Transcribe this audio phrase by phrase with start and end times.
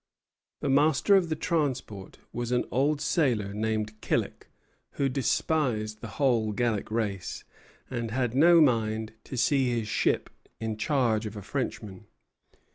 [0.61, 4.47] The master of the transport was an old sailor named Killick,
[4.93, 7.43] who despised the whole Gallic race,
[7.87, 12.07] and had no mind to see his ship in charge of a Frenchman.